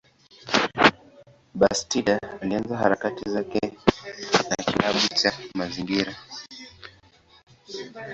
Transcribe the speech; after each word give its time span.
Bastida 1.59 2.19
alianza 2.41 2.77
harakati 2.77 3.29
zake 3.29 3.59
na 4.49 4.55
kilabu 4.55 4.99
cha 5.07 5.33
mazingira. 5.55 6.15